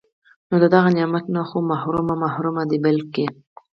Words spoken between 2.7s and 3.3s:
بلکي